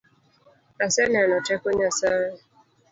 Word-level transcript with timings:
Aseneno 0.85 1.37
teko 1.47 1.67
Nyasaye. 1.77 2.29